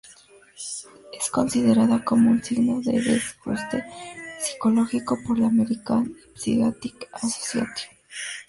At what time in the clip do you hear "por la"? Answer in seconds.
5.27-5.45